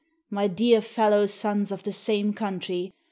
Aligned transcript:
my 0.31 0.47
dear 0.47 0.81
fellow 0.81 1.27
sons 1.27 1.71
of 1.71 1.83
the 1.83 1.93
same 1.93 2.33
country! 2.33 2.91